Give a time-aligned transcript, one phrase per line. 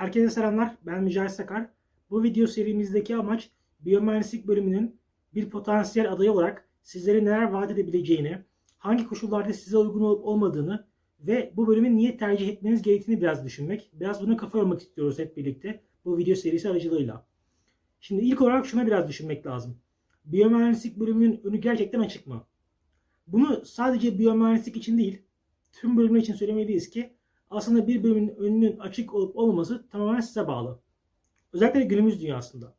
[0.00, 0.76] Herkese selamlar.
[0.86, 1.70] Ben Mücahit Sakar.
[2.10, 3.50] Bu video serimizdeki amaç
[3.80, 5.00] biyomühendislik bölümünün
[5.34, 8.38] bir potansiyel adayı olarak sizlere neler vaat edebileceğini,
[8.78, 10.86] hangi koşullarda size uygun olup olmadığını
[11.20, 13.90] ve bu bölümü niye tercih etmeniz gerektiğini biraz düşünmek.
[13.92, 17.26] Biraz bunu kafa yormak istiyoruz hep birlikte bu video serisi aracılığıyla.
[18.00, 19.78] Şimdi ilk olarak şuna biraz düşünmek lazım.
[20.24, 22.46] Biyomühendislik bölümünün önü gerçekten açık mı?
[23.26, 25.22] Bunu sadece biyomühendislik için değil,
[25.72, 27.19] tüm bölümler için söylemeliyiz ki
[27.50, 30.78] aslında bir bölümün önünün açık olup olmaması tamamen size bağlı.
[31.52, 32.74] Özellikle günümüz dünyasında.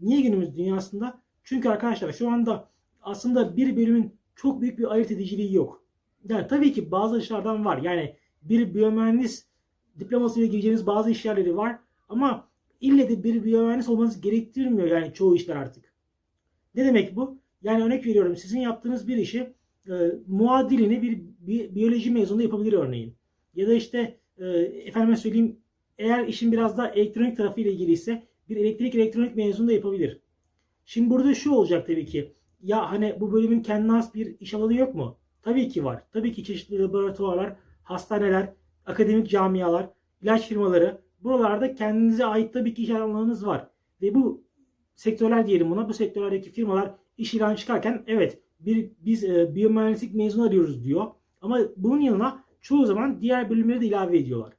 [0.00, 1.22] Niye günümüz dünyasında?
[1.44, 2.68] Çünkü arkadaşlar şu anda
[3.02, 5.84] aslında bir bölümün çok büyük bir ayırt ediciliği yok.
[6.28, 7.82] Yani tabii ki bazı işlerden var.
[7.82, 9.46] Yani bir biyomühendis
[9.98, 11.78] diplomasıyla gireceğiniz bazı iş yerleri var.
[12.08, 12.48] Ama
[12.80, 15.92] ille de bir biyomühendis olmanız gerektirmiyor yani çoğu işler artık.
[16.74, 17.38] Ne demek bu?
[17.62, 19.54] Yani örnek veriyorum sizin yaptığınız bir işi
[19.88, 19.92] e,
[20.26, 23.14] muadilini bir, bir biyoloji mezunu yapabilir örneğin.
[23.54, 25.60] Ya da işte e, efendime söyleyeyim
[25.98, 30.20] eğer işin biraz daha elektronik tarafıyla ilgili ise bir elektrik elektronik mezunu da yapabilir.
[30.84, 32.32] Şimdi burada şu olacak tabii ki.
[32.62, 35.18] Ya hani bu bölümün kendine has bir iş alanı yok mu?
[35.42, 36.02] Tabii ki var.
[36.12, 38.52] Tabii ki çeşitli laboratuvarlar, hastaneler,
[38.86, 39.90] akademik camialar,
[40.22, 43.68] ilaç firmaları buralarda kendinize ait tabii ki iş alanlarınız var.
[44.02, 44.44] Ve bu
[44.96, 45.88] sektörler diyelim buna.
[45.88, 51.06] Bu sektörlerdeki firmalar iş ilan çıkarken evet bir biz e, biyomühendislik mezunu arıyoruz diyor.
[51.40, 54.52] Ama bunun yanına çoğu zaman diğer bölümleri de ilave ediyorlar.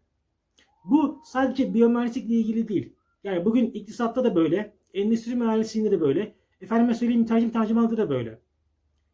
[0.86, 2.94] Bu sadece biyomühendislikle ilgili değil.
[3.24, 8.40] Yani bugün iktisatta da böyle, endüstri mühendisliğinde de böyle, efendime söyleyeyim tercüm tercümanlıkta da böyle.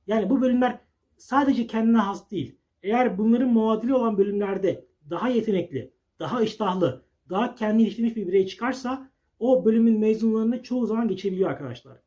[0.08, 0.80] Yani bu bölümler
[1.18, 2.56] sadece kendine has değil.
[2.84, 9.10] Eğer bunların muadili olan bölümlerde daha yetenekli, daha iştahlı, daha kendi yetiştirmiş bir birey çıkarsa
[9.40, 11.98] o bölümün mezunlarını çoğu zaman geçebiliyor arkadaşlar.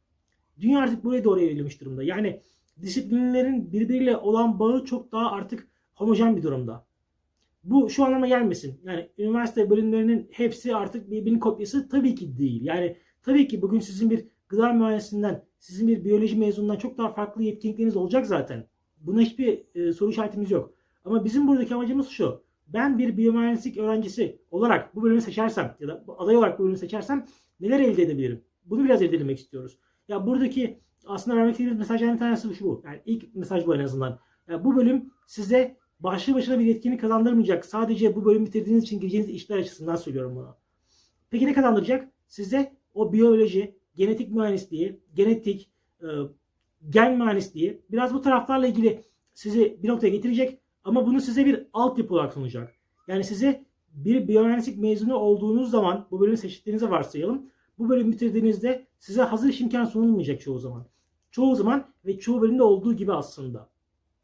[0.61, 2.03] Dünya artık buraya doğru evrilmiş durumda.
[2.03, 2.41] Yani
[2.83, 5.69] disiplinlerin birbiriyle olan bağı çok daha artık
[6.03, 6.87] homojen bir durumda.
[7.65, 8.81] Bu şu anlama gelmesin.
[8.85, 12.65] Yani üniversite bölümlerinin hepsi artık birbirinin kopyası tabii ki değil.
[12.65, 17.43] Yani tabii ki bugün sizin bir gıda mühendisinden, sizin bir biyoloji mezunundan çok daha farklı
[17.43, 18.67] yetkinlikleriniz olacak zaten.
[19.01, 20.75] Buna hiçbir e, soru işaretimiz yok.
[21.05, 22.43] Ama bizim buradaki amacımız şu.
[22.69, 27.27] Ben bir biyomühendislik öğrencisi olarak bu bölümü seçersem ya da aday olarak bu bölümü seçersem
[27.61, 28.45] neler elde edebilirim?
[28.65, 29.79] Bunu biraz elde etmek istiyoruz.
[30.09, 32.83] Ya buradaki aslında vermek istediğimiz mesajların tanesi şu bu.
[32.85, 34.19] Yani ilk mesaj bu en azından.
[34.49, 37.65] Ya bu bölüm size başlı başına bir yetkinlik kazandırmayacak.
[37.65, 40.57] Sadece bu bölümü bitirdiğiniz için gireceğiniz işler açısından söylüyorum bunu.
[41.31, 42.09] Peki ne kazandıracak?
[42.29, 45.71] Size o biyoloji, genetik mühendisliği, genetik,
[46.03, 46.07] e,
[46.91, 49.05] gen mühendisliği biraz bu taraflarla ilgili
[49.35, 52.75] sizi bir noktaya getirecek ama bunu size bir altyapı olarak sunacak.
[53.09, 57.51] Yani size bir biyomühendislik mezunu olduğunuz zaman bu bölümü seçtiğinizi varsayalım.
[57.79, 60.87] Bu bölümü bitirdiğinizde size hazır iş imkanı sunulmayacak çoğu zaman.
[61.31, 63.72] Çoğu zaman ve çoğu bölümde olduğu gibi aslında.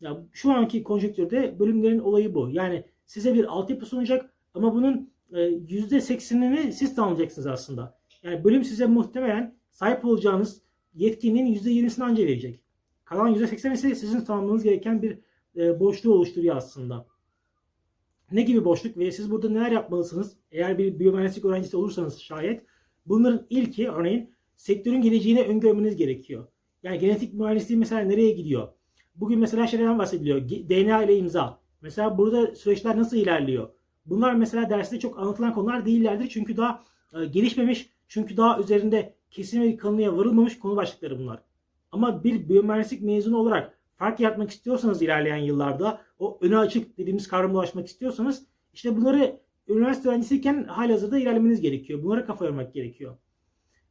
[0.00, 2.50] Ya şu anki konjonktürde bölümlerin olayı bu.
[2.50, 7.98] Yani size bir altyapı sunacak ama bunun %80'ini siz tamamlayacaksınız aslında.
[8.22, 10.62] Yani bölüm size muhtemelen sahip olacağınız
[10.94, 12.60] yetkinliğin %20'sini anca verecek.
[13.04, 15.18] Kalan %80 ise sizin tamamlamanız gereken bir
[15.56, 17.06] e, boşluğu oluşturuyor aslında.
[18.32, 20.36] Ne gibi boşluk ve siz burada neler yapmalısınız?
[20.52, 22.62] Eğer bir biyomühendislik öğrencisi olursanız şayet
[23.06, 26.46] bunların ilki örneğin sektörün geleceğini öngörmeniz gerekiyor.
[26.82, 28.68] Yani genetik mühendisliği mesela nereye gidiyor?
[29.20, 30.48] Bugün mesela şeylerden bahsediliyor.
[30.48, 31.58] DNA ile imza.
[31.80, 33.68] Mesela burada süreçler nasıl ilerliyor?
[34.06, 36.28] Bunlar mesela derste çok anlatılan konular değillerdir.
[36.28, 36.84] Çünkü daha
[37.14, 41.42] e, gelişmemiş, çünkü daha üzerinde kesin bir kanıya varılmamış konu başlıkları bunlar.
[41.92, 47.54] Ama bir biyomühendislik mezunu olarak fark yaratmak istiyorsanız ilerleyen yıllarda o öne açık dediğimiz kavrama
[47.54, 52.02] ulaşmak istiyorsanız işte bunları üniversite öğrencisiyken halihazırda ilerlemeniz gerekiyor.
[52.02, 53.16] Bunlara kafa yormak gerekiyor.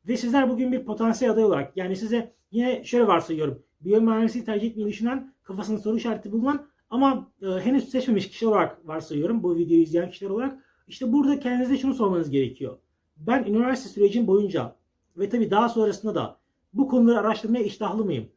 [0.07, 3.63] Ve sizler bugün bir potansiyel aday olarak yani size yine şöyle varsayıyorum.
[3.81, 9.43] Biyomühendisliği tercih etmeyi düşünen, kafasında soru işareti bulunan ama e, henüz seçmemiş kişi olarak varsayıyorum.
[9.43, 10.63] Bu videoyu izleyen kişiler olarak.
[10.87, 12.77] İşte burada kendinize şunu sormanız gerekiyor.
[13.17, 14.75] Ben üniversite sürecim boyunca
[15.17, 16.39] ve tabii daha sonrasında da
[16.73, 18.29] bu konuları araştırmaya iştahlı mıyım?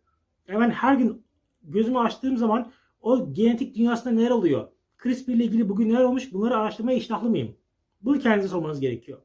[0.48, 1.22] Ben her gün
[1.62, 4.68] gözümü açtığım zaman o genetik dünyasında neler oluyor?
[5.02, 7.56] CRISPR ile ilgili bugün neler olmuş bunları araştırmaya iştahlı mıyım?
[8.02, 9.18] Bunu kendinize sormanız gerekiyor.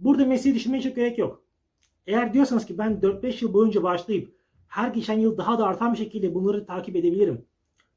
[0.00, 1.49] Burada mesleği düşünmeye çok gerek yok.
[2.06, 4.34] Eğer diyorsanız ki ben 4-5 yıl boyunca başlayıp
[4.68, 7.44] her geçen yıl daha da artan bir şekilde bunları takip edebilirim.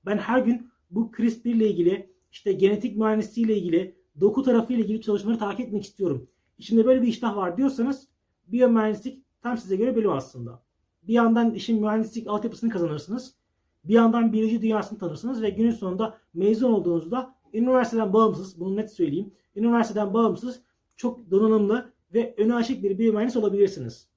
[0.05, 4.81] Ben her gün bu CRISPR ile ilgili işte genetik mühendisliği ile ilgili doku tarafı ile
[4.81, 6.27] ilgili çalışmaları takip etmek istiyorum.
[6.57, 8.07] İçinde böyle bir iştah var diyorsanız
[8.47, 10.61] biyomühendislik tam size göre bölüm aslında.
[11.03, 13.35] Bir yandan işin mühendislik altyapısını kazanırsınız.
[13.83, 19.33] Bir yandan biyoloji dünyasını tanırsınız ve günün sonunda mezun olduğunuzda üniversiteden bağımsız, bunu net söyleyeyim,
[19.55, 20.61] üniversiteden bağımsız
[20.95, 24.07] çok donanımlı ve öne açık bir biyomühendis olabilirsiniz.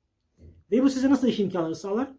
[0.71, 2.13] Ve bu size nasıl iş imkanları sağlar?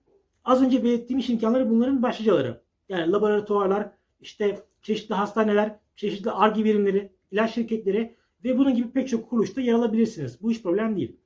[0.45, 2.61] Az önce belirttiğim iş imkanları bunların başlıcaları.
[2.89, 3.91] Yani laboratuvarlar,
[4.21, 9.73] işte çeşitli hastaneler, çeşitli arge birimleri, ilaç şirketleri Ve bunun gibi pek çok kuruluşta yer
[9.73, 10.41] alabilirsiniz.
[10.41, 11.17] Bu hiç problem değil.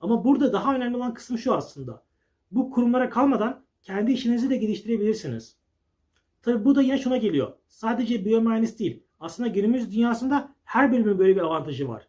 [0.00, 2.02] Ama burada daha önemli olan kısım şu aslında.
[2.50, 5.56] Bu kurumlara kalmadan kendi işinizi de geliştirebilirsiniz.
[6.42, 7.52] Tabi bu da yine şuna geliyor.
[7.68, 9.02] Sadece biyomühendis değil.
[9.20, 12.08] Aslında günümüz dünyasında her bölümün böyle bir avantajı var.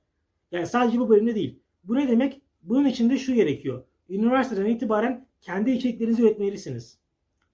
[0.52, 1.60] Yani sadece bu bölümde değil.
[1.88, 2.42] Bu ne demek?
[2.64, 3.84] Bunun için de şu gerekiyor.
[4.10, 7.00] Üniversiteden itibaren kendi içeriklerinizi üretmelisiniz.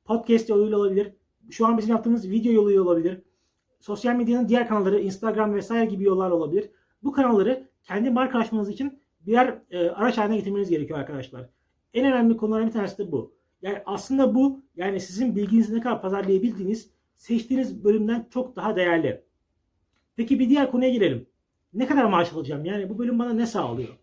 [0.06, 1.14] Podcast yoluyla olabilir.
[1.50, 3.22] Şu an bizim yaptığımız video yoluyla olabilir.
[3.80, 6.70] Sosyal medyanın diğer kanalları, Instagram vesaire gibi yollar olabilir.
[7.04, 11.50] Bu kanalları kendi marka açmanız için birer e, araç haline getirmeniz gerekiyor arkadaşlar.
[11.94, 13.34] En önemli konulardan bir tanesi de bu.
[13.62, 19.24] Yani aslında bu yani sizin bilginizi ne kadar pazarlayabildiğiniz seçtiğiniz bölümden çok daha değerli.
[20.16, 21.28] Peki bir diğer konuya girelim.
[21.74, 22.66] Ne kadar maaş alacağım?
[22.66, 24.01] Yani bu bölüm bana ne sağlıyor?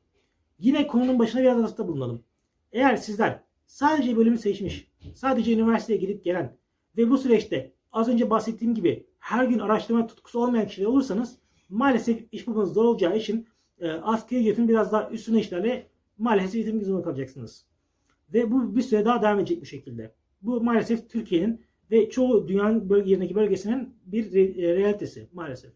[0.58, 2.24] Yine konunun başına biraz atıfta bulunalım.
[2.72, 6.56] Eğer sizler sadece bölümü seçmiş, sadece üniversiteye gidip gelen
[6.96, 11.38] ve bu süreçte az önce bahsettiğim gibi her gün araştırma tutkusu olmayan kişiler olursanız
[11.68, 13.46] maalesef iş bulmanız zor olacağı için
[13.80, 15.86] e, asgari ücretin biraz daha üstüne işlerle
[16.18, 17.64] maalesef eğitim zorunda kalacaksınız.
[18.34, 20.14] Ve bu bir süre daha devam edecek bu şekilde.
[20.42, 21.60] Bu maalesef Türkiye'nin
[21.90, 25.72] ve çoğu dünyanın bölge, yerindeki bölgesinin bir re- e, realitesi maalesef.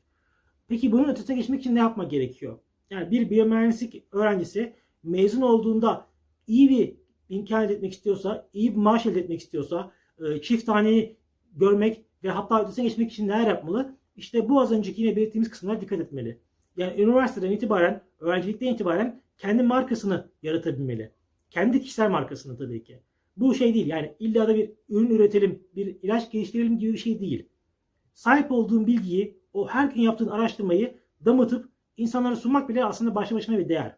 [0.68, 2.58] Peki bunun ötesine geçmek için ne yapmak gerekiyor?
[2.92, 4.72] Yani bir biyomühendislik öğrencisi
[5.02, 6.06] mezun olduğunda
[6.46, 6.94] iyi bir
[7.28, 11.16] imkan elde etmek istiyorsa, iyi bir maaş elde etmek istiyorsa, e, çift taneyi
[11.56, 13.96] görmek ve hatta ötesine geçmek için neler yapmalı?
[14.16, 16.38] İşte bu az önceki yine belirttiğimiz kısımlara dikkat etmeli.
[16.76, 21.12] Yani üniversiteden itibaren, öğrencilikten itibaren kendi markasını yaratabilmeli.
[21.50, 23.00] Kendi kişisel markasını tabii ki.
[23.36, 27.20] Bu şey değil yani illa da bir ürün üretelim, bir ilaç geliştirelim gibi bir şey
[27.20, 27.48] değil.
[28.14, 33.58] Sahip olduğun bilgiyi, o her gün yaptığın araştırmayı damıtıp insanlara sunmak bile aslında başlı başına
[33.58, 33.96] bir değer.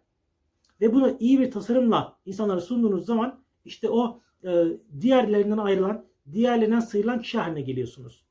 [0.81, 4.64] Ve bunu iyi bir tasarımla insanlara sunduğunuz zaman işte o e,
[5.00, 8.25] diğerlerinden ayrılan, diğerlerinden sıyrılan kişi haline geliyorsunuz.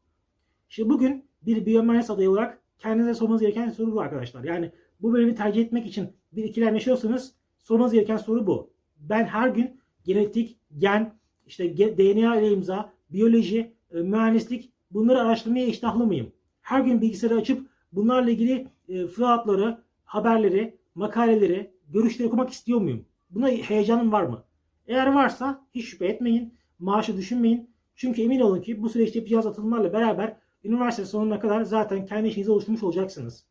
[0.69, 4.43] Şimdi bugün bir biyomühendis adayı olarak kendinize sormanız gereken soru bu arkadaşlar.
[4.43, 4.71] Yani
[5.01, 8.73] bu bölümü tercih etmek için bir ikilem yaşıyorsanız sormanız gereken soru bu.
[8.97, 11.13] Ben her gün genetik, gen,
[11.47, 16.31] işte DNA ile imza, biyoloji, e, mühendislik bunları araştırmaya iştahlı mıyım?
[16.61, 23.05] Her gün bilgisayarı açıp bunlarla ilgili e, fıratları, haberleri, makaleleri, görüşleri okumak istiyor muyum?
[23.29, 24.43] Buna heyecanım var mı?
[24.87, 26.53] Eğer varsa hiç şüphe etmeyin.
[26.79, 27.69] Maaşı düşünmeyin.
[27.95, 32.51] Çünkü emin olun ki bu süreçte yapacağınız atılımlarla beraber üniversite sonuna kadar zaten kendi işinizi
[32.51, 33.45] oluşturmuş olacaksınız.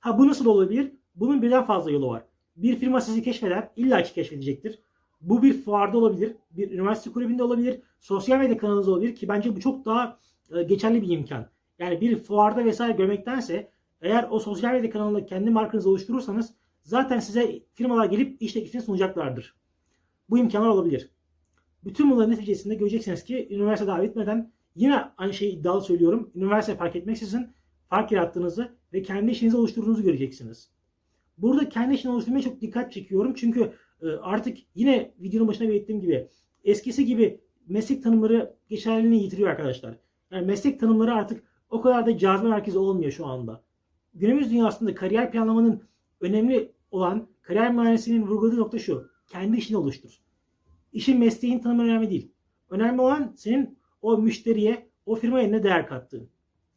[0.00, 0.92] Ha bu nasıl olabilir?
[1.14, 2.22] Bunun birden fazla yolu var.
[2.56, 4.78] Bir firma sizi keşfeder, illaki keşfedecektir.
[5.20, 9.60] Bu bir fuarda olabilir, bir üniversite kulübünde olabilir, sosyal medya kanalınızda olabilir ki bence bu
[9.60, 10.18] çok daha
[10.54, 11.46] e, geçerli bir imkan.
[11.78, 13.70] Yani bir fuarda vesaire görmektense
[14.02, 19.54] eğer o sosyal medya kanalında kendi markanızı oluşturursanız zaten size firmalar gelip iş teklifini sunacaklardır.
[20.30, 21.10] Bu imkanlar olabilir.
[21.84, 26.30] Bütün bunların neticesinde göreceksiniz ki üniversite daha bitmeden yine aynı şeyi iddialı söylüyorum.
[26.34, 27.46] Üniversite fark etmeksizin
[27.88, 30.70] fark yarattığınızı ve kendi işinizi oluşturduğunuzu göreceksiniz.
[31.38, 33.34] Burada kendi işini oluşturmaya çok dikkat çekiyorum.
[33.34, 36.28] Çünkü e, artık yine videonun başına belirttiğim gibi
[36.64, 39.96] eskisi gibi meslek tanımları geçerliliğini yitiriyor arkadaşlar.
[40.30, 43.62] Yani meslek tanımları artık o kadar da cazibe merkezi olmuyor şu anda.
[44.14, 45.82] Günümüz dünyasında kariyer planlamanın
[46.20, 49.10] önemli olan kariyer mühendisliğinin vurguladığı nokta şu.
[49.26, 50.20] Kendi işini oluştur.
[50.92, 52.32] İşin mesleğin tanımı önemli değil.
[52.70, 56.30] Önemli olan senin o müşteriye, o firmaya ne değer kattığın.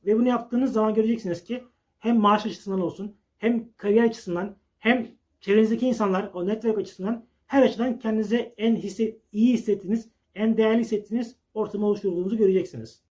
[0.05, 1.63] Ve bunu yaptığınız zaman göreceksiniz ki
[1.99, 5.07] hem maaş açısından olsun, hem kariyer açısından, hem
[5.41, 11.35] çevrenizdeki insanlar, o network açısından her açıdan kendinize en hisset, iyi hissettiğiniz, en değerli hissettiğiniz
[11.53, 13.03] ortamı oluşturduğunuzu göreceksiniz.